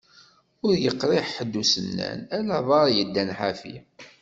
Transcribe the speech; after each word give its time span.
Ur 0.65 0.73
yeqriḥ 0.83 1.27
ḥedd 1.35 1.53
usennan, 1.61 2.19
ala 2.37 2.53
aḍar 2.59 2.87
yeddan 2.97 3.29
ḥafi. 3.37 3.75